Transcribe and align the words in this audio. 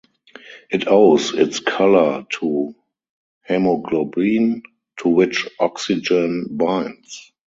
It 0.71 0.87
owes 0.87 1.31
its 1.31 1.59
color 1.59 2.25
to 2.39 2.73
hemoglobin, 3.47 4.63
to 5.01 5.09
which 5.09 5.47
oxygen 5.59 6.47
binds. 6.57 7.31